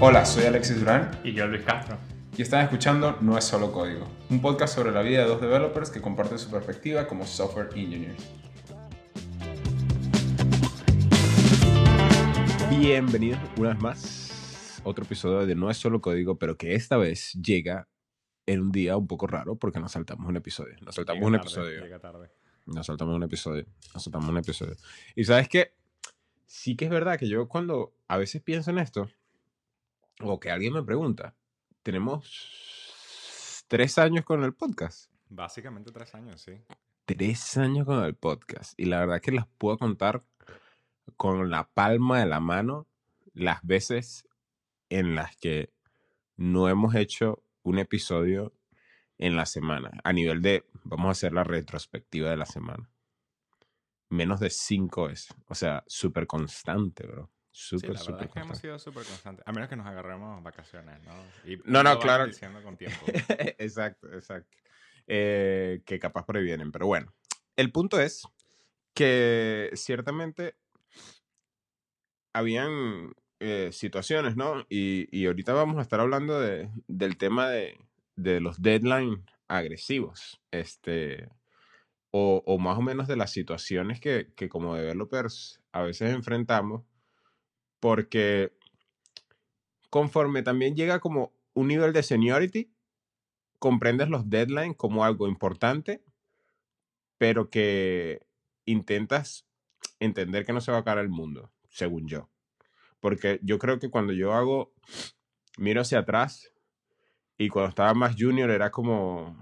[0.00, 1.98] Hola, soy Alexis Durán Y yo, Luis Castro.
[2.36, 5.90] y están escuchando No es solo código, un podcast sobre la vida de dos developers
[5.90, 8.24] que comparten su perspectiva como software engineers.
[12.70, 16.96] Bienvenidos una vez más a otro episodio de No es solo código, pero que esta
[16.96, 17.88] vez llega
[18.46, 20.76] en un día un poco raro porque nos saltamos un episodio.
[20.80, 21.82] Nos saltamos Llega un tarde, episodio.
[21.82, 22.30] Llega tarde.
[22.66, 23.66] Nos saltamos un episodio.
[23.92, 24.76] Nos saltamos un episodio.
[25.14, 25.74] Y sabes que
[26.46, 29.10] sí que es verdad que yo cuando a veces pienso en esto,
[30.22, 31.34] o que alguien me pregunta,
[31.82, 35.10] tenemos tres años con el podcast.
[35.28, 36.52] Básicamente tres años, sí.
[37.04, 38.78] Tres años con el podcast.
[38.78, 40.24] Y la verdad que las puedo contar
[41.16, 42.86] con la palma de la mano
[43.32, 44.28] las veces
[44.88, 45.72] en las que
[46.36, 48.52] no hemos hecho un episodio
[49.18, 49.90] en la semana.
[50.02, 52.90] A nivel de, vamos a hacer la retrospectiva de la semana.
[54.08, 55.34] Menos de cinco veces.
[55.46, 57.30] O sea, súper constante, bro.
[57.52, 58.60] Sí, Súper, verdad súper es que hemos constante.
[58.60, 59.46] sido súper constantes.
[59.46, 61.12] A menos que nos agarremos vacaciones, ¿no?
[61.44, 62.26] Y No, no, claro.
[62.26, 63.04] diciendo con tiempo.
[63.58, 64.56] exacto, exacto.
[65.06, 66.70] Eh, que capaz por ahí vienen.
[66.70, 67.12] Pero bueno,
[67.56, 68.22] el punto es
[68.94, 70.54] que ciertamente
[72.32, 74.64] habían eh, situaciones, ¿no?
[74.68, 77.78] Y, y ahorita vamos a estar hablando de, del tema de,
[78.16, 80.40] de los deadline agresivos.
[80.50, 81.28] Este,
[82.12, 86.84] o, o más o menos de las situaciones que, que como developers a veces enfrentamos.
[87.80, 88.52] Porque
[89.90, 92.72] conforme también llega como un nivel de seniority,
[93.58, 96.02] comprendes los deadlines como algo importante,
[97.18, 98.20] pero que
[98.64, 99.46] intentas
[99.98, 102.30] entender que no se va a acabar el mundo, según yo.
[103.00, 104.72] Porque yo creo que cuando yo hago,
[105.58, 106.52] miro hacia atrás
[107.38, 109.36] y cuando estaba más junior era como,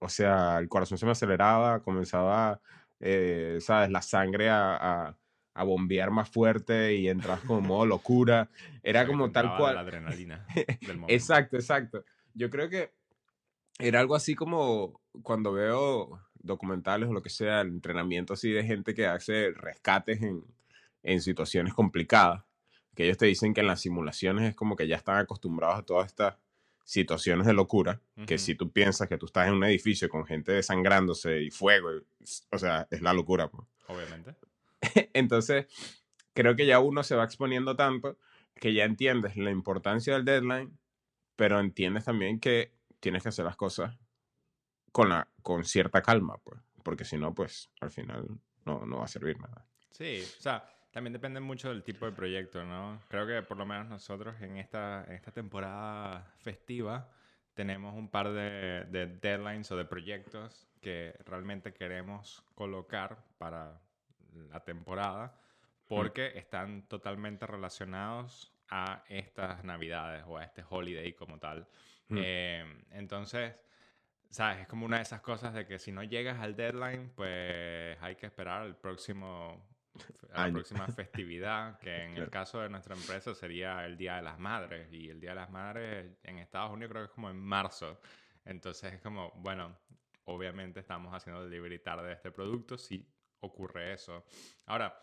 [0.00, 2.60] o sea, el corazón se me aceleraba, comenzaba,
[3.00, 3.90] eh, ¿sabes?
[3.90, 4.76] La sangre a,
[5.08, 5.18] a-
[5.54, 8.48] a bombear más fuerte y entras como modo locura.
[8.82, 9.74] Era como tal cual.
[9.74, 10.46] La adrenalina
[10.80, 11.06] del momento.
[11.12, 12.04] Exacto, exacto.
[12.34, 12.92] Yo creo que
[13.78, 18.64] era algo así como cuando veo documentales o lo que sea, el entrenamiento así de
[18.64, 20.42] gente que hace rescates en,
[21.02, 22.44] en situaciones complicadas,
[22.94, 25.82] que ellos te dicen que en las simulaciones es como que ya están acostumbrados a
[25.82, 26.36] todas estas
[26.84, 30.50] situaciones de locura, que si tú piensas que tú estás en un edificio con gente
[30.52, 32.02] desangrándose y fuego, y-
[32.50, 33.48] o sea, es la locura.
[33.48, 33.62] pues.
[33.86, 34.34] Obviamente.
[35.14, 35.66] Entonces,
[36.34, 38.18] creo que ya uno se va exponiendo tanto
[38.54, 40.78] que ya entiendes la importancia del deadline,
[41.36, 43.98] pero entiendes también que tienes que hacer las cosas
[44.92, 48.26] con, la, con cierta calma, pues, porque si no, pues al final
[48.64, 49.66] no, no va a servir nada.
[49.90, 53.00] Sí, o sea, también depende mucho del tipo de proyecto, ¿no?
[53.08, 57.10] Creo que por lo menos nosotros en esta, esta temporada festiva
[57.54, 58.84] tenemos un par de
[59.20, 63.80] deadlines o de proyectos que realmente queremos colocar para
[64.32, 65.38] la temporada
[65.86, 71.68] porque están totalmente relacionados a estas navidades o a este holiday como tal.
[72.08, 72.18] Mm.
[72.18, 73.54] Eh, entonces,
[74.30, 74.60] ¿sabes?
[74.60, 78.16] Es como una de esas cosas de que si no llegas al deadline, pues hay
[78.16, 79.62] que esperar al próximo,
[80.32, 84.22] a la próxima festividad, que en el caso de nuestra empresa sería el Día de
[84.22, 84.90] las Madres.
[84.90, 88.00] Y el Día de las Madres en Estados Unidos creo que es como en marzo.
[88.46, 89.76] Entonces es como, bueno,
[90.24, 93.06] obviamente estamos haciendo delivery tarde de este producto si
[93.42, 94.24] ocurre eso.
[94.66, 94.98] Ahora,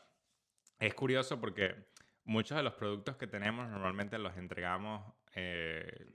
[0.79, 1.89] es curioso porque
[2.25, 6.07] muchos de los productos que tenemos normalmente los entregamos eh,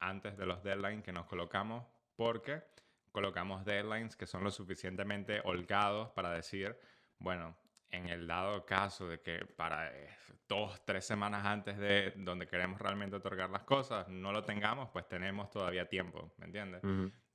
[0.00, 1.84] antes de los deadlines que nos colocamos
[2.16, 2.62] porque
[3.10, 6.76] colocamos deadlines que son lo suficientemente holgados para decir,
[7.18, 7.56] bueno,
[7.90, 10.08] en el dado caso de que para eh,
[10.48, 15.08] dos, tres semanas antes de donde queremos realmente otorgar las cosas no lo tengamos, pues
[15.08, 16.82] tenemos todavía tiempo, ¿me entiendes?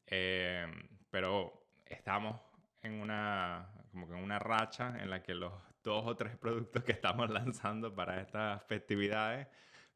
[0.05, 0.67] Eh,
[1.09, 2.41] pero estamos
[2.81, 5.51] en una, como que una racha en la que los
[5.83, 9.47] dos o tres productos que estamos lanzando para estas festividades,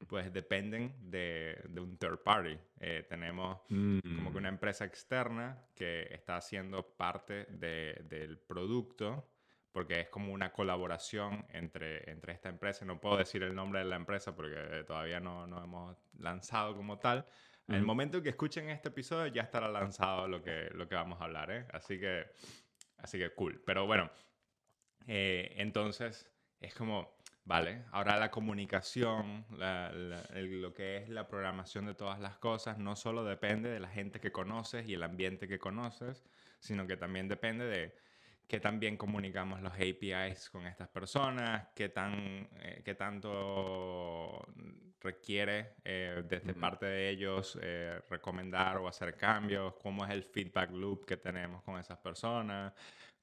[0.07, 2.57] pues dependen de, de un third party.
[2.79, 3.59] Eh, tenemos
[4.15, 9.29] como que una empresa externa que está haciendo parte de- del producto,
[9.71, 12.83] porque es como una colaboración entre, entre esta empresa.
[12.85, 16.97] No puedo decir el nombre de la empresa porque todavía no, no hemos lanzado como
[16.97, 17.23] tal.
[17.67, 21.21] En el momento que escuchen este episodio ya estará lanzado lo que, lo que vamos
[21.21, 21.67] a hablar, ¿eh?
[21.71, 22.25] Así que,
[23.01, 23.61] así que cool.
[23.65, 24.09] Pero bueno,
[25.07, 32.19] eh, entonces es como, vale, ahora la comunicación, lo que es la programación de todas
[32.19, 36.23] las cosas, no solo depende de la gente que conoces y el ambiente que conoces,
[36.59, 37.95] sino que también depende de
[38.51, 44.45] qué tan bien comunicamos los APIs con estas personas, qué, tan, eh, qué tanto
[44.99, 46.59] requiere eh, desde Ujú.
[46.59, 51.63] parte de ellos eh, recomendar o hacer cambios, cómo es el feedback loop que tenemos
[51.63, 52.73] con esas personas,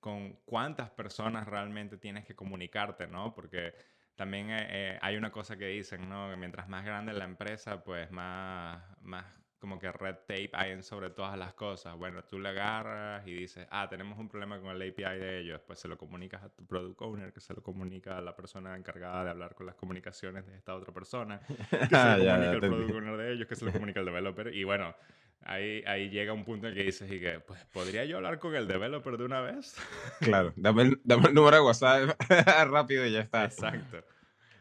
[0.01, 3.35] con cuántas personas realmente tienes que comunicarte, ¿no?
[3.35, 3.75] Porque
[4.15, 6.31] también eh, eh, hay una cosa que dicen, ¿no?
[6.31, 9.27] Que mientras más grande la empresa, pues más, más
[9.59, 11.97] como que red tape hay sobre todas las cosas.
[11.97, 15.61] Bueno, tú le agarras y dices, ah, tenemos un problema con el API de ellos,
[15.67, 18.77] pues se lo comunicas a tu product owner, que se lo comunica a la persona
[18.77, 21.73] encargada de hablar con las comunicaciones de esta otra persona, que se
[22.19, 24.55] lo comunica al product owner de ellos, que se lo comunica al developer.
[24.55, 24.95] Y bueno,
[25.43, 28.55] ahí, ahí llega un punto en que dices, y que, pues, ¿podría yo hablar con
[28.55, 29.77] el developer de una vez?
[30.21, 32.17] Claro, dame el, dame el número de WhatsApp
[32.71, 33.45] rápido y ya está.
[33.45, 34.05] Exacto.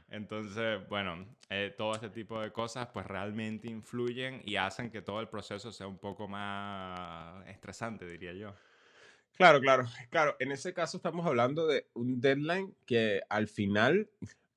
[0.10, 5.22] Entonces, bueno, eh, todo este tipo de cosas pues realmente influyen y hacen que todo
[5.22, 8.54] el proceso sea un poco más estresante, diría yo.
[9.38, 10.36] Claro, claro, claro.
[10.40, 14.10] En ese caso estamos hablando de un deadline que al final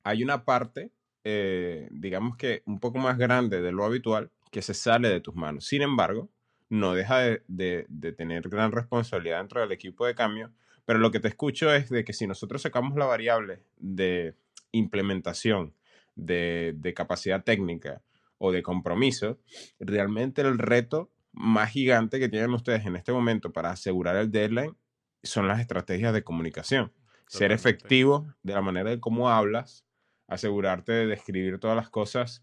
[0.03, 0.91] hay una parte,
[1.23, 5.35] eh, digamos que un poco más grande de lo habitual, que se sale de tus
[5.35, 5.65] manos.
[5.65, 6.29] Sin embargo,
[6.69, 10.51] no deja de, de, de tener gran responsabilidad dentro del equipo de cambio,
[10.83, 14.35] pero lo que te escucho es de que si nosotros sacamos la variable de
[14.71, 15.73] implementación,
[16.15, 18.01] de, de capacidad técnica
[18.37, 19.39] o de compromiso,
[19.79, 24.75] realmente el reto más gigante que tienen ustedes en este momento para asegurar el deadline
[25.23, 26.91] son las estrategias de comunicación.
[27.27, 29.85] Ser efectivo de la manera de cómo hablas,
[30.27, 32.41] asegurarte de describir todas las cosas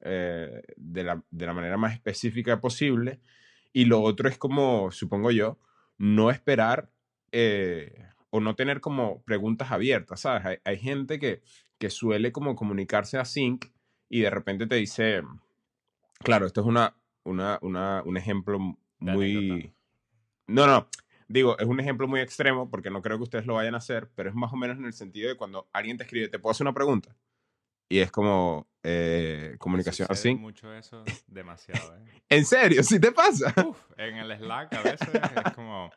[0.00, 3.20] eh, de, la, de la manera más específica posible.
[3.72, 5.58] Y lo otro es como, supongo yo,
[5.96, 6.90] no esperar
[7.32, 10.44] eh, o no tener como preguntas abiertas, ¿sabes?
[10.44, 11.42] Hay, hay gente que,
[11.78, 13.66] que suele como comunicarse a Sync
[14.08, 15.22] y de repente te dice,
[16.20, 18.58] claro, esto es una, una, una, un ejemplo
[18.98, 19.72] muy...
[20.46, 20.88] No, no,
[21.28, 24.10] digo, es un ejemplo muy extremo porque no creo que ustedes lo vayan a hacer,
[24.14, 26.50] pero es más o menos en el sentido de cuando alguien te escribe, ¿te puedo
[26.52, 27.14] hacer una pregunta?
[27.90, 30.34] Y es como eh, comunicación así.
[30.34, 32.04] mucho eso, demasiado, ¿eh?
[32.28, 32.82] ¿En serio?
[32.82, 33.54] ¿Sí te pasa?
[33.66, 35.90] Uf, en el Slack a veces es como...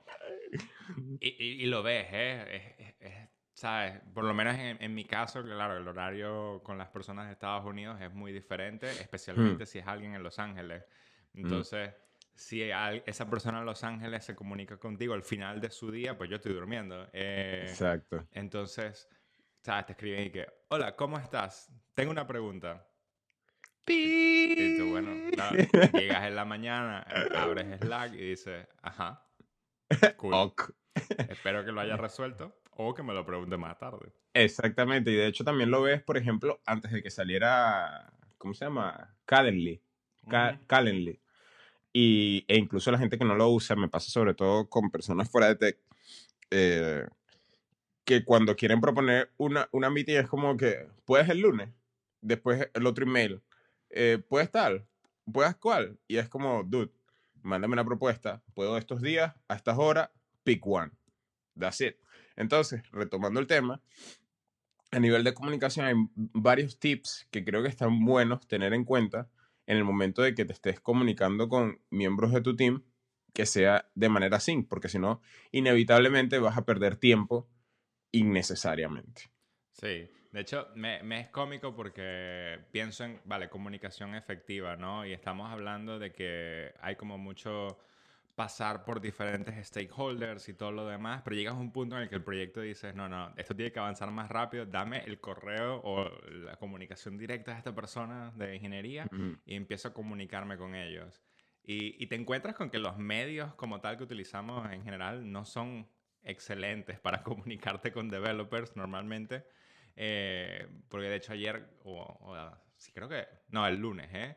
[1.20, 2.86] Y, y- y lo ves, ¿eh?
[3.00, 3.31] Es-
[3.62, 4.02] ¿Sabes?
[4.16, 7.64] Por lo menos en, en mi caso, claro, el horario con las personas de Estados
[7.64, 10.84] Unidos es muy diferente, especialmente si es alguien en Los Ángeles.
[11.36, 11.94] Entonces,
[12.34, 16.28] si esa persona en Los Ángeles se comunica contigo al final de su día, pues
[16.28, 17.08] yo estoy durmiendo.
[17.14, 18.26] Eh, Exacto.
[18.32, 19.08] entonces,
[19.62, 19.86] ¿sabes?
[19.86, 21.72] Te escriben y que, hola, ¿cómo estás?
[21.94, 22.88] Tengo una pregunta.
[23.86, 25.12] Y tú, bueno,
[25.94, 27.06] llegas en la mañana,
[27.36, 29.24] abres Slack y dices, ajá,
[30.18, 30.34] cool.
[30.34, 30.72] Ok.
[31.30, 34.12] Espero que lo haya resuelto o que me lo pregunte más tarde.
[34.34, 38.66] Exactamente, y de hecho también lo ves, por ejemplo, antes de que saliera, ¿cómo se
[38.66, 39.16] llama?
[39.26, 39.82] Calendly.
[40.30, 40.66] Ca- Ujú.
[40.68, 41.20] Calendly.
[41.94, 45.30] Y, e incluso la gente que no lo usa, me pasa sobre todo con personas
[45.30, 45.80] fuera de tech,
[46.50, 47.06] eh,
[48.06, 51.70] que cuando quieren proponer una, una meeting es como que, ¿puedes el lunes?
[52.22, 53.42] Después el otro email,
[53.90, 54.86] eh, ¿puedes tal?
[55.32, 56.00] ¿Puedes cuál?
[56.08, 56.92] Y es como, dude,
[57.42, 60.10] mándame una propuesta, puedo estos días, a estas horas,
[60.44, 60.92] pick one.
[61.60, 61.98] That's it.
[62.36, 63.82] Entonces, retomando el tema,
[64.92, 69.30] a nivel de comunicación hay varios tips que creo que están buenos tener en cuenta
[69.66, 72.84] en el momento de que te estés comunicando con miembros de tu team
[73.34, 77.50] que sea de manera sync, porque si no, inevitablemente vas a perder tiempo
[78.12, 79.32] innecesariamente.
[79.72, 85.06] Sí, de hecho, me, me es cómico porque pienso en, vale, comunicación efectiva, ¿no?
[85.06, 87.80] Y estamos hablando de que hay como mucho
[88.42, 92.10] pasar por diferentes stakeholders y todo lo demás, pero llegas a un punto en el
[92.10, 95.80] que el proyecto dices, no, no, esto tiene que avanzar más rápido, dame el correo
[95.84, 99.08] o la comunicación directa de esta persona de ingeniería
[99.46, 101.22] y empiezo a comunicarme con ellos.
[101.62, 105.46] Y, y te encuentras con que los medios como tal que utilizamos en general no
[105.46, 105.88] son
[106.24, 109.46] excelentes para comunicarte con developers normalmente.
[109.96, 114.36] Eh, porque de hecho ayer, o, o, sí creo que, no, el lunes, ¿eh?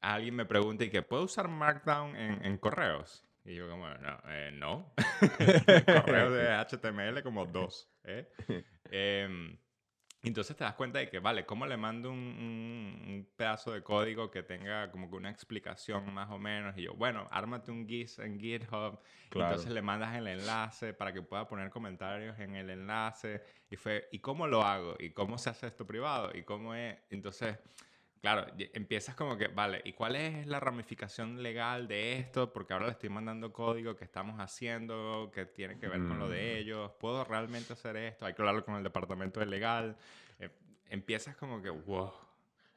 [0.00, 3.24] Alguien me pregunta y que, ¿puedo usar Markdown en, en correos?
[3.44, 4.92] Y yo como, no, eh, no.
[6.04, 8.28] correos de HTML como dos, ¿eh?
[8.90, 9.58] Em,
[10.22, 13.82] entonces te das cuenta de que, vale, ¿cómo le mando un, un- un pedazo de
[13.82, 16.74] código que tenga como que una explicación más o menos?
[16.78, 18.98] Y yo, bueno, ármate un GIS en GitHub.
[19.28, 19.50] Claro.
[19.50, 23.42] entonces le mandas el enlace para que pueda poner comentarios en el enlace.
[23.68, 24.96] Y fue, ¿y cómo lo hago?
[24.98, 26.30] ¿Y cómo se hace esto privado?
[26.34, 26.96] ¿Y cómo es?
[27.10, 27.58] Entonces,
[28.24, 32.54] claro, empiezas como que, vale, ¿y cuál es la ramificación legal de esto?
[32.54, 36.28] Porque ahora le estoy mandando código que estamos haciendo, que tiene que ver con lo
[36.28, 36.30] Mm.
[36.30, 36.90] de ellos.
[36.98, 38.24] ¿Puedo realmente hacer esto?
[38.24, 39.98] Hay que hablarlo con el departamento de legal.
[40.38, 40.48] Eh,
[40.88, 42.12] empiezas como que, wow.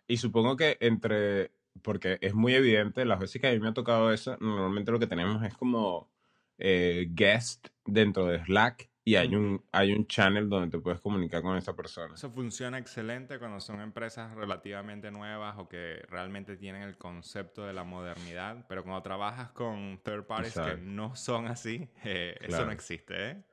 [0.05, 1.51] Y supongo que entre,
[1.81, 4.99] porque es muy evidente, las veces que a mí me ha tocado eso, normalmente lo
[4.99, 6.11] que tenemos es como
[6.57, 11.41] eh, guest dentro de Slack y hay un, hay un channel donde te puedes comunicar
[11.41, 12.15] con esa persona.
[12.15, 17.71] Eso funciona excelente cuando son empresas relativamente nuevas o que realmente tienen el concepto de
[17.71, 22.73] la modernidad, pero cuando trabajas con third parties que no son así, eh, eso no
[22.73, 23.43] existe, ¿eh?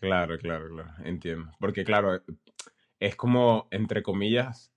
[0.00, 1.50] Claro, claro, claro, entiendo.
[1.58, 2.22] Porque claro,
[2.98, 4.70] es como, entre comillas,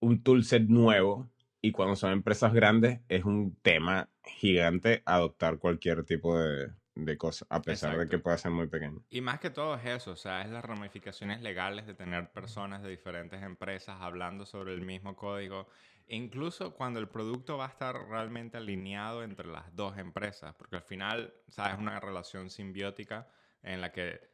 [0.00, 1.28] un toolset nuevo
[1.60, 7.46] y cuando son empresas grandes es un tema gigante adoptar cualquier tipo de, de cosa,
[7.48, 9.02] a pesar de que pueda ser muy pequeño.
[9.10, 12.82] Y más que todo es eso, o sea, es las ramificaciones legales de tener personas
[12.82, 15.68] de diferentes empresas hablando sobre el mismo código,
[16.08, 20.82] incluso cuando el producto va a estar realmente alineado entre las dos empresas, porque al
[20.82, 23.28] final, sabes, es una relación simbiótica
[23.62, 24.32] en la que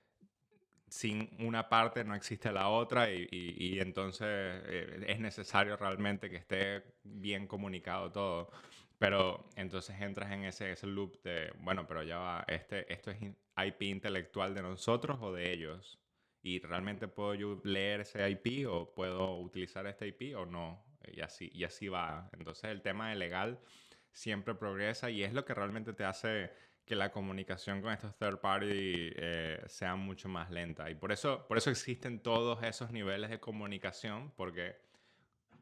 [0.89, 6.37] sin una parte no existe la otra y, y, entonces eh, es necesario realmente que
[6.37, 8.51] esté bien comunicado todo.
[8.99, 13.19] Pero entonces entras en ese, ese loop de, bueno, pero ya va, este, ¿esto es
[13.23, 16.01] IP intelectual de nosotros o de ellos?
[16.43, 20.85] ¿Y realmente puedo yo leer ese IP o puedo utilizar este IP o no?
[21.07, 22.29] Y así, y así va.
[22.33, 23.61] Entonces el tema de legal
[24.13, 26.51] siempre progresa y es lo que realmente te hace
[26.85, 30.91] que la comunicación con estos third party eh, sea mucho más lenta.
[30.91, 34.77] Y por eso, por eso existen todos esos niveles de comunicación, porque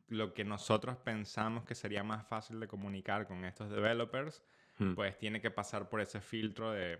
[0.08, 4.42] lo que nosotros pensamos que sería más fácil de comunicar con estos developers,
[4.78, 4.94] hmm.
[4.94, 6.98] pues tiene que pasar por ese filtro de,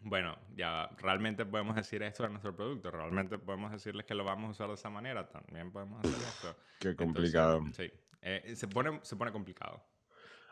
[0.00, 4.48] bueno, ya realmente podemos decir esto de nuestro producto, realmente podemos decirles que lo vamos
[4.48, 6.56] a usar de esa manera, también podemos hacer esto.
[6.78, 7.62] Qué complicado.
[7.72, 9.82] sí, eh, se, pone, se pone complicado.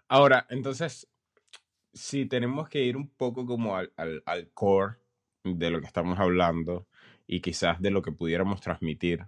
[0.09, 1.09] Ahora, entonces,
[1.93, 4.97] si tenemos que ir un poco como al, al, al core
[5.45, 6.87] de lo que estamos hablando
[7.27, 9.27] y quizás de lo que pudiéramos transmitir,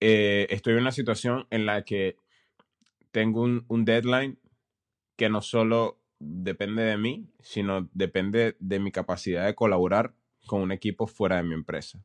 [0.00, 2.16] eh, estoy en una situación en la que
[3.10, 4.38] tengo un, un, deadline
[5.16, 10.14] que no solo depende de mí, sino depende de mi capacidad de colaborar
[10.46, 12.02] con un equipo fuera de mi empresa.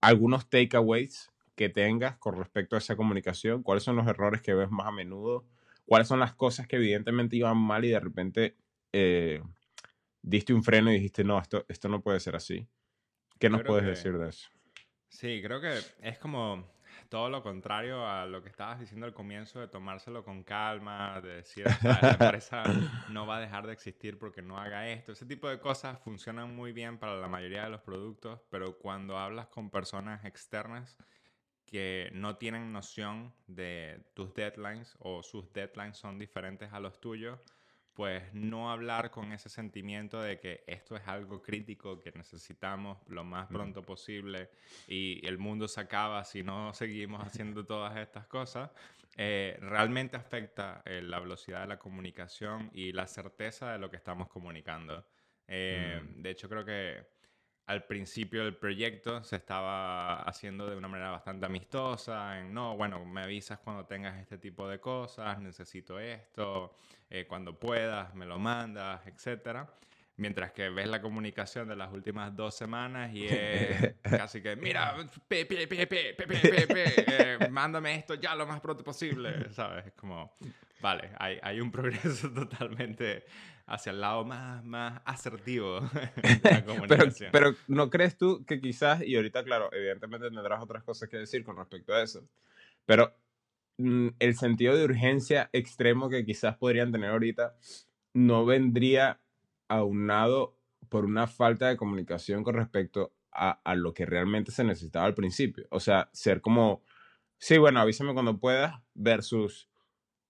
[0.00, 4.70] Algunos takeaways que tengas con respecto a esa comunicación, cuáles son los errores que ves
[4.70, 5.44] más a menudo,
[5.84, 8.56] cuáles son las cosas que evidentemente iban mal y de repente
[8.92, 9.42] eh,
[10.22, 12.66] diste un freno y dijiste, no, esto, esto no puede ser así.
[13.38, 14.50] ¿Qué nos puedes decir de eso?
[15.10, 16.64] Sí, creo que es como
[17.08, 21.36] todo lo contrario a lo que estabas diciendo al comienzo de tomárselo con calma, de
[21.36, 25.12] decir, la empresa no va a dejar de existir porque no haga esto.
[25.12, 29.18] Ese tipo de cosas funcionan muy bien para la mayoría de los productos, pero cuando
[29.18, 30.96] hablas con personas externas
[31.66, 37.40] que no tienen noción de tus deadlines o sus deadlines son diferentes a los tuyos,
[37.94, 43.24] pues no hablar con ese sentimiento de que esto es algo crítico que necesitamos lo
[43.24, 44.50] más pronto posible
[44.86, 48.70] y el mundo se acaba si no seguimos haciendo todas estas cosas,
[49.16, 53.96] eh, realmente afecta eh, la velocidad de la comunicación y la certeza de lo que
[53.96, 55.06] estamos comunicando.
[55.46, 56.22] Eh, mm.
[56.22, 57.19] De hecho, creo que
[57.70, 63.04] al principio del proyecto se estaba haciendo de una manera bastante amistosa, en no, bueno,
[63.04, 66.74] me avisas cuando tengas este tipo de cosas, necesito esto,
[67.08, 69.68] eh, cuando puedas, me lo mandas, etc.
[70.20, 74.94] Mientras que ves la comunicación de las últimas dos semanas y es casi que, mira,
[75.26, 79.50] pe, pe, pe, pe, pe, pe, pe, eh, mándame esto ya lo más pronto posible,
[79.50, 79.86] ¿sabes?
[79.86, 80.36] Es como,
[80.82, 83.24] vale, hay, hay un progreso totalmente
[83.64, 87.30] hacia el lado más, más asertivo de la comunicación.
[87.32, 91.16] Pero, pero, ¿no crees tú que quizás, y ahorita, claro, evidentemente tendrás otras cosas que
[91.16, 92.28] decir con respecto a eso,
[92.84, 93.16] pero
[93.78, 97.54] mm, el sentido de urgencia extremo que quizás podrían tener ahorita
[98.12, 99.18] no vendría
[99.70, 100.58] aunado
[100.88, 105.66] por una falta de comunicación con respecto a, lo que realmente se necesitaba al principio.
[105.70, 106.82] O sea, ser como,
[107.38, 109.70] sí, bueno, avísame cuando puedas, versus,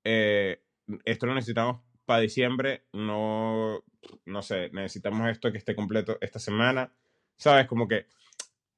[0.04, 0.62] eh,
[1.06, 3.82] esto lo necesitamos para diciembre, no,
[4.26, 6.92] no sé, necesitamos esto que esté completo esta semana.
[7.38, 7.66] ¿Sabes?
[7.66, 8.06] Como que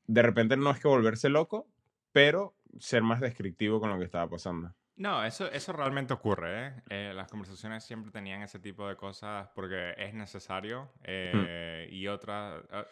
[0.07, 1.69] de repente no es que volverse loco,
[2.13, 4.73] pero ser más descriptivo con lo que estaba pasando.
[4.97, 6.67] No, eso, eso realmente ocurre.
[6.67, 6.83] ¿eh?
[6.89, 10.93] Eh, las conversaciones siempre tenían ese tipo de cosas porque es necesario.
[11.01, 11.01] Hmm.
[11.05, 12.87] Eh, y otra, ah,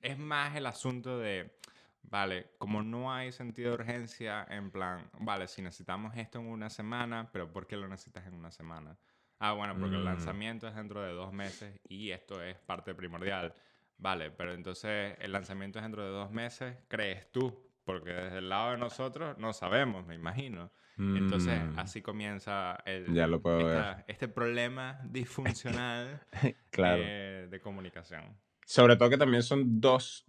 [0.00, 1.58] es más el asunto de,
[2.02, 6.70] vale, como no hay sentido de urgencia, en plan, vale, si necesitamos esto en una
[6.70, 8.98] semana, pero ¿por qué lo necesitas en una semana?
[9.38, 10.06] Ah, bueno, porque el mm.
[10.06, 13.54] lanzamiento es dentro de dos meses y esto es parte primordial.
[13.96, 18.48] Vale, pero entonces el lanzamiento es dentro de dos meses, crees tú, porque desde el
[18.48, 20.70] lado de nosotros no sabemos, me imagino.
[20.96, 21.78] Entonces mm.
[21.78, 24.04] así comienza el, ya lo puedo ver.
[24.06, 26.20] este problema disfuncional
[26.70, 27.02] claro.
[27.04, 28.22] Eh, de comunicación.
[28.64, 30.24] Sobre todo que también son dos,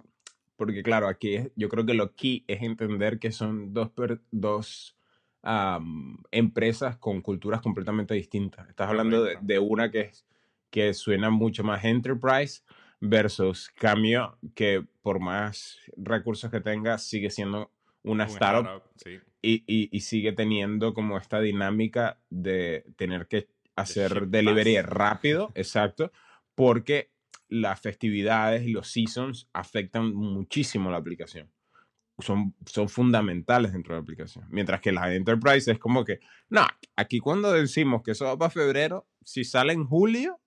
[0.55, 3.91] porque claro, aquí yo creo que lo key es entender que son dos,
[4.31, 4.97] dos
[6.31, 8.67] empresas con culturas completamente distintas.
[8.67, 10.25] Estás hablando de, una que, es,
[10.71, 12.63] que suena mucho más enterprise
[13.07, 17.71] versus Cameo, que por más recursos que tenga, sigue siendo
[18.03, 18.83] una startup,
[19.41, 26.11] y, y, sigue teniendo como esta dinámica de tener que hacer delivery rápido, exacto,
[26.55, 27.11] porque
[27.47, 31.51] las festividades y los seasons afectan muchísimo la aplicación.
[32.17, 34.45] son, son fundamentales dentro de la aplicación.
[34.49, 36.19] Mientras que las enterprise es como que,
[36.49, 40.39] no, aquí cuando decimos que eso va para febrero, si sale en julio,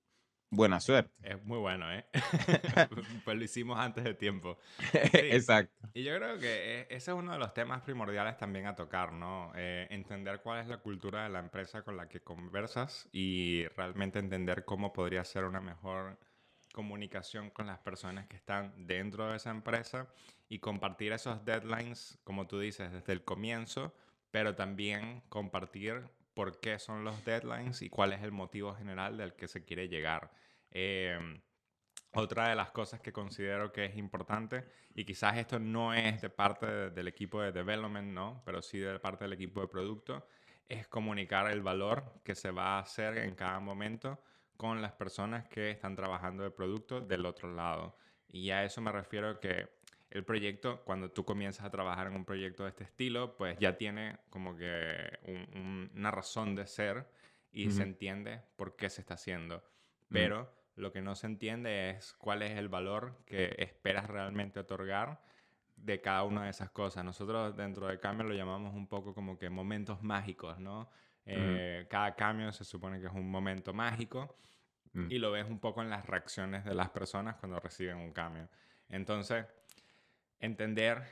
[0.50, 1.12] buena suerte.
[1.22, 2.06] Es muy bueno, ¿eh?
[3.24, 4.58] pues lo hicimos antes de tiempo.
[4.92, 5.88] Exacto.
[5.94, 9.12] Y yo creo que e, ese es uno de los temas primordiales también a tocar,
[9.12, 9.52] ¿no?
[9.54, 14.18] Eh, entender cuál es la cultura de la empresa con la que conversas y realmente
[14.18, 16.18] entender cómo podría ser una mejor
[16.72, 20.08] comunicación con las personas que están dentro de esa empresa
[20.48, 23.94] y compartir esos deadlines, como tú dices, desde el comienzo,
[24.30, 29.34] pero también compartir por qué son los deadlines y cuál es el motivo general del
[29.34, 30.30] que se quiere llegar.
[30.70, 31.42] Em,
[32.12, 34.64] otra de las cosas que considero que es importante,
[34.94, 38.40] y quizás esto no es de parte del equipo de development, ¿no?
[38.44, 40.28] pero sí de parte del equipo de producto,
[40.68, 44.22] es comunicar el valor que se va a hacer en cada momento
[44.56, 47.96] con las personas que están trabajando el producto del otro lado.
[48.28, 49.77] Y a eso me refiero que
[50.10, 53.76] el proyecto, cuando tú comienzas a trabajar en un proyecto de este estilo, pues ya
[53.76, 55.18] tiene como que
[55.94, 57.10] una razón de ser
[57.50, 59.62] y se entiende por qué se está haciendo.
[60.10, 65.20] Pero lo que no se entiende es cuál es el valor que esperas realmente otorgar
[65.76, 67.04] de cada una de esas cosas.
[67.04, 70.90] Nosotros dentro de Cambio lo llamamos un poco como que momentos mágicos, ¿no?
[71.26, 74.38] Eh, cada cambio se supone que es un momento mágico
[75.10, 78.48] y lo ves un poco en las reacciones de las personas cuando reciben un cambio.
[78.88, 79.44] Entonces,
[80.40, 81.04] entender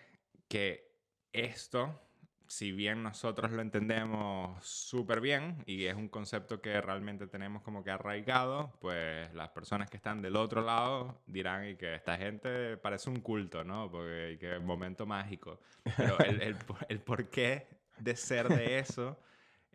[0.49, 0.93] que
[1.33, 2.01] esto,
[2.47, 7.83] si bien nosotros lo entendemos súper bien y es un concepto que realmente tenemos como
[7.83, 12.77] que arraigado, pues las personas que están del otro lado dirán y que esta gente
[12.77, 13.91] parece un culto, ¿no?
[13.91, 15.61] Porque que momento mágico.
[15.97, 16.57] Pero el, el,
[16.89, 17.67] el porqué
[17.99, 19.19] de ser de eso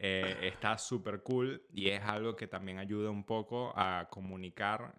[0.04, 4.96] eh, está súper cool y es algo que también ayuda un poco a comunicar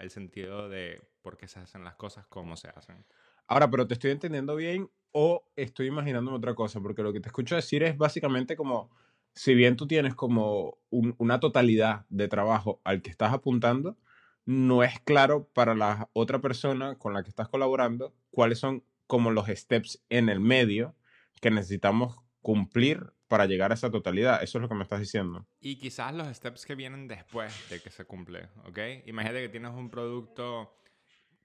[0.00, 3.04] el sentido de por qué se hacen las cosas, cómo se hacen.
[3.48, 7.28] Ahora, pero te estoy entendiendo bien o estoy imaginándome otra cosa, porque lo que te
[7.28, 8.90] escucho decir es básicamente como,
[9.34, 13.96] si bien tú tienes como una totalidad de trabajo al que estás apuntando,
[14.44, 19.30] no es claro para la otra persona con la que estás colaborando cuáles son como
[19.30, 20.94] los steps en el medio
[21.40, 24.42] que necesitamos cumplir para llegar a esa totalidad.
[24.42, 25.46] Eso es lo que me estás diciendo.
[25.60, 28.78] Y quizás los steps que vienen después de que se cumple, ¿ok?
[29.06, 30.74] Imagínate que tienes un producto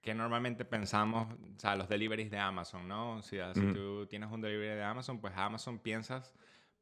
[0.04, 3.22] que normalmente pensamos, o sea, los deliveries de Amazon, ¿no?
[3.22, 3.38] Si,
[3.72, 6.30] tú tienes un delivery de Amazon, pues Amazon piensas,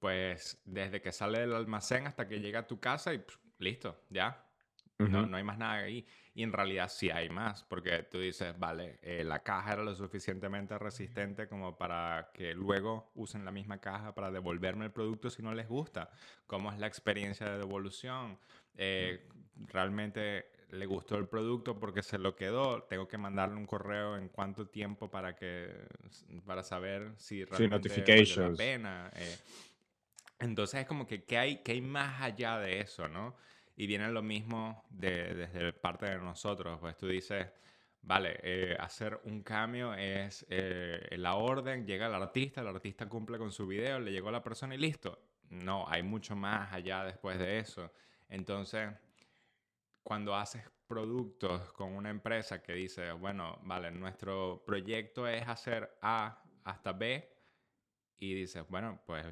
[0.01, 3.25] pues desde que sale del almacén hasta que llega a tu casa y
[3.59, 4.45] listo, ya.
[4.99, 6.05] no, no hay más nada ahí.
[6.35, 9.95] Y en realidad sí hay más, porque tú dices, vale, eh, la caja era lo
[9.95, 15.43] suficientemente resistente como para que luego usen la misma caja para devolverme el producto si
[15.43, 16.11] no les gusta.
[16.49, 18.37] ¿Cómo es la experiencia de devolución?
[18.75, 19.29] Eh,
[19.69, 24.29] realmente le gustó el producto porque se lo quedó, tengo que mandarle un correo en
[24.29, 25.71] cuánto tiempo para que
[26.47, 29.11] para saber si realmente sí, vale la pena.
[29.15, 29.37] Eh.
[30.41, 33.37] Entonces es como que ¿qué hay, qué hay más allá de eso, no?
[33.77, 37.47] Y viene lo mismo de, desde parte de nosotros, pues tú dices,
[38.01, 43.37] vale, eh, hacer un cambio es eh, la orden, llega el artista, el artista cumple
[43.37, 45.19] con su video, le llegó a la persona y listo.
[45.51, 47.93] No, hay mucho más allá después de eso.
[48.31, 48.89] Entonces,
[50.03, 56.43] cuando haces productos con una empresa que dice, bueno, vale, nuestro proyecto es hacer A
[56.65, 57.29] hasta B
[58.19, 59.25] y dices, bueno, pues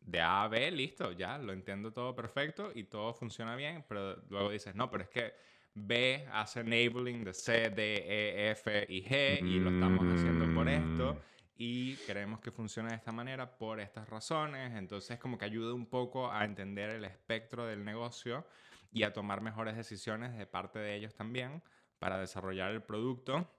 [0.00, 4.16] de A a B, listo, ya, lo entiendo todo perfecto y todo funciona bien, pero
[4.28, 5.34] luego dices, no, pero es que
[5.74, 10.68] B hace enabling de C, D, E, F y G y lo estamos haciendo por
[10.68, 11.18] esto mm.
[11.56, 15.86] y queremos que funcione de esta manera por estas razones, entonces como que ayuda un
[15.86, 18.46] poco a entender el espectro del negocio
[18.92, 21.62] y a tomar mejores decisiones de parte de ellos también
[21.98, 23.50] para desarrollar el producto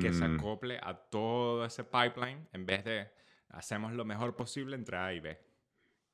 [0.00, 0.36] que se mm.
[0.36, 3.08] acople a todo ese pipeline en vez de
[3.50, 5.38] hacemos lo mejor posible entre A y B.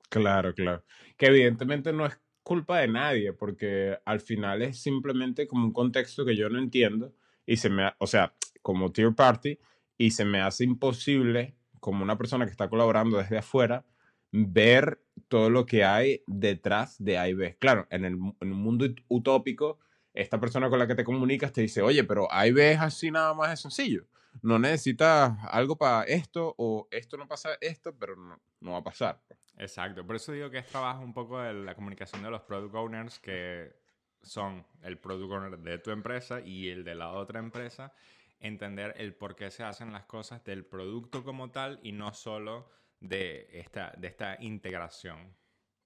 [0.08, 0.84] Claro, claro.
[1.16, 6.24] Que evidentemente no es culpa de nadie, porque al final es simplemente como un contexto
[6.24, 7.14] que yo no entiendo
[7.46, 9.58] y se me, o sea, como tier party,
[9.96, 13.84] y se me hace imposible, como una persona que está colaborando desde afuera,
[14.32, 17.36] ver todo lo que hay detrás de A y.
[17.58, 19.78] Claro, en, el, en un mundo utópico,
[20.14, 22.80] esta persona con la que te comunicas te dice, oye, pero A y B es
[22.80, 24.06] así nada más de sencillo.
[24.40, 28.84] No necesitas algo para esto o esto no pasa esto, pero no, no va a
[28.84, 29.22] pasar.
[29.58, 32.74] Exacto, por eso digo que es trabajo un poco de la comunicación de los product
[32.74, 33.76] owners que
[34.22, 37.92] son el product owner de tu empresa y el de la otra empresa,
[38.40, 42.68] entender el por qué se hacen las cosas del producto como tal y no solo
[43.02, 45.36] de esta, de esta integración.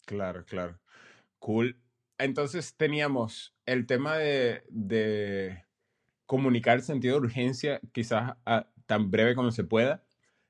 [0.06, 0.78] Claro, claro.
[1.38, 1.80] Cool.
[2.18, 5.64] Entonces teníamos el tema de, de
[6.26, 8.36] comunicar el sentido de urgencia quizás
[8.86, 10.04] tan breve como se pueda.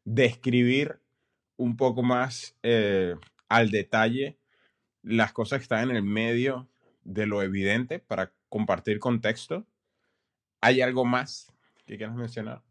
[0.04, 1.00] describir
[1.56, 3.16] un poco más eh,
[3.48, 4.38] al detalle
[5.02, 6.68] las cosas que están en el medio
[7.04, 9.66] de lo evidente para compartir contexto.
[10.60, 11.52] ¿Hay algo más
[11.86, 12.62] que quieras mencionar?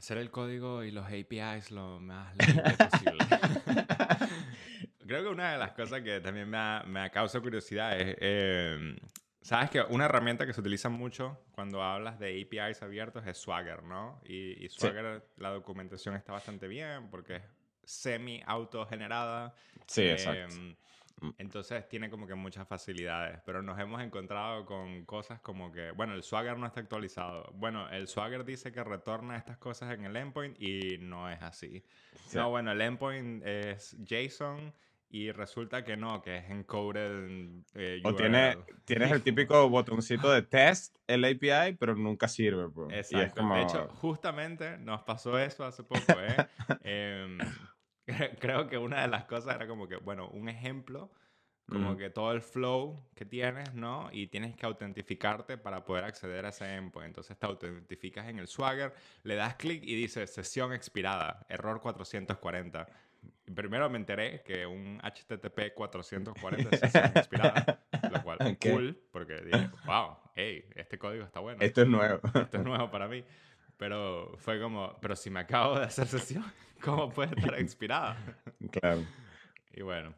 [0.00, 3.18] Hacer el código y los APIs lo más limpio posible.
[5.06, 8.96] Creo que una de las cosas que también me ha, me causado curiosidad es, em,
[9.42, 13.82] sabes que una herramienta que se utiliza mucho cuando hablas de APIs abiertos es Swagger,
[13.82, 14.22] ¿no?
[14.24, 17.42] Y, Swagger, la documentación está bastante bien porque es
[17.84, 19.54] semi autogenerada.
[19.86, 20.56] Sí, exacto.
[21.20, 21.30] Mm.
[21.38, 26.14] Entonces tiene como que muchas facilidades, pero nos hemos encontrado con cosas como que, bueno,
[26.14, 27.50] el Swagger no está actualizado.
[27.54, 31.84] Bueno, el Swagger dice que retorna estas cosas en el endpoint y no es así.
[32.34, 34.72] No, bueno, el endpoint es JSON
[35.12, 37.62] y resulta que no, que es encoded.
[37.74, 42.68] Eh, o tiene, tienes el típico botoncito de test, el API, pero nunca sirve.
[42.90, 43.46] Exacto.
[43.48, 46.36] De hecho, justamente nos pasó eso hace poco, ¿eh?
[46.84, 47.38] eh
[48.40, 51.10] creo que una de las cosas era como que, bueno, un ejemplo,
[51.70, 54.08] como que todo el flow que tienes, ¿no?
[54.10, 57.08] Y tienes que autentificarte para poder acceder a ese endpoint.
[57.08, 58.92] Entonces te autentificas en el Swagger,
[59.22, 62.88] le das clic y dice sesión expirada, error 440.
[63.54, 69.36] Primero me enteré que un HTTP 440 es sesión expirada, lo cual es cool, porque
[69.36, 71.60] dije, wow, hey, este código está bueno.
[71.62, 72.20] Esto es nuevo.
[72.34, 73.24] Esto es nuevo para mí.
[73.80, 76.44] Pero fue como, pero si me acabo de hacer sesión,
[76.82, 78.14] ¿cómo puede estar inspirada?
[78.72, 79.06] Claro.
[79.72, 80.14] Y bueno.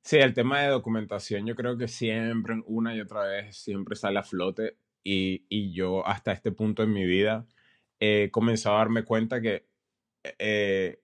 [0.00, 4.20] Sí, el tema de documentación yo creo que siempre, una y otra vez, siempre sale
[4.20, 4.78] a flote.
[5.02, 7.48] Y, y yo hasta este punto en mi vida
[7.98, 9.66] he comenzado a darme cuenta que
[10.38, 11.02] eh,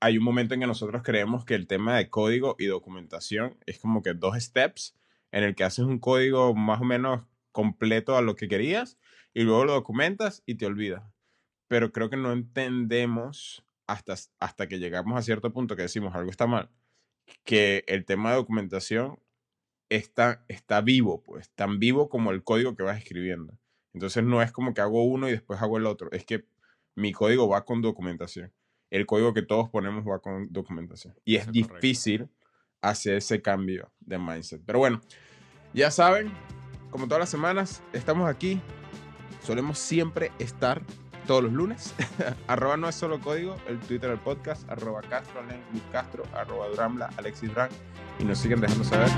[0.00, 3.78] hay un momento en que nosotros creemos que el tema de código y documentación es
[3.78, 4.98] como que dos steps
[5.30, 8.98] en el que haces un código más o menos completo a lo que querías
[9.32, 11.04] y luego lo documentas y te olvidas
[11.70, 16.28] pero creo que no entendemos hasta, hasta que llegamos a cierto punto que decimos algo
[16.28, 16.68] está mal,
[17.44, 19.20] que el tema de documentación
[19.88, 23.56] está, está vivo, pues, tan vivo como el código que vas escribiendo.
[23.94, 26.44] Entonces no es como que hago uno y después hago el otro, es que
[26.96, 28.52] mi código va con documentación.
[28.90, 31.14] El código que todos ponemos va con documentación.
[31.24, 32.28] Y es, difícil
[32.80, 34.60] hacer ese cambio de mindset.
[34.66, 35.00] Pero bueno,
[35.72, 36.32] ya saben,
[36.90, 38.60] como todas las semanas, estamos aquí.
[39.44, 40.82] Solemos siempre estar
[41.30, 41.94] todos los lunes.
[42.48, 45.40] arroba no es solo código, el Twitter del podcast, arroba Castro,
[45.92, 47.70] Castro, arroba Duramla, Alexis Dran.
[48.18, 49.08] Y nos siguen dejando saber.